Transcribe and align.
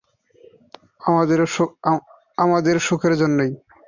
আপনাদের 2.37 2.75
সুখের 2.79 3.13
জন্যই। 3.13 3.51